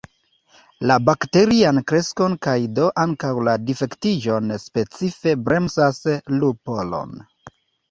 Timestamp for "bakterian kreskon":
1.09-2.37